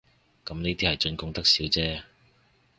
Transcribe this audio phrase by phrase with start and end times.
[0.43, 2.03] 咁呢啲係進貢得少姐